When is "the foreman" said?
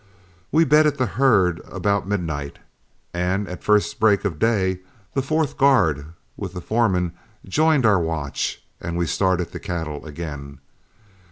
6.55-7.11